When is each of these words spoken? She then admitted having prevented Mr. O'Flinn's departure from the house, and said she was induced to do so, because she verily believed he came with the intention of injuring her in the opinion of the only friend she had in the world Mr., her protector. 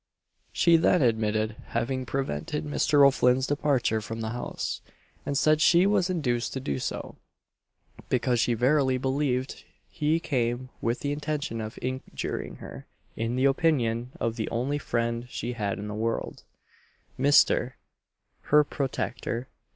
She 0.51 0.77
then 0.77 1.03
admitted 1.03 1.57
having 1.67 2.07
prevented 2.07 2.65
Mr. 2.65 3.05
O'Flinn's 3.05 3.45
departure 3.45 4.01
from 4.01 4.21
the 4.21 4.31
house, 4.31 4.81
and 5.27 5.37
said 5.37 5.61
she 5.61 5.85
was 5.85 6.09
induced 6.09 6.53
to 6.53 6.59
do 6.59 6.79
so, 6.79 7.17
because 8.09 8.39
she 8.39 8.55
verily 8.55 8.97
believed 8.97 9.63
he 9.87 10.19
came 10.19 10.69
with 10.81 11.01
the 11.01 11.11
intention 11.11 11.61
of 11.61 11.77
injuring 11.83 12.55
her 12.55 12.87
in 13.15 13.35
the 13.35 13.45
opinion 13.45 14.11
of 14.19 14.37
the 14.37 14.49
only 14.49 14.79
friend 14.79 15.27
she 15.29 15.53
had 15.53 15.77
in 15.77 15.87
the 15.87 15.93
world 15.93 16.41
Mr., 17.19 17.73
her 18.45 18.63
protector. 18.63 19.49